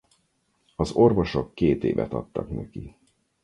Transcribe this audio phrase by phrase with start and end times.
[0.75, 2.95] Az orvosok két évet adtak neki.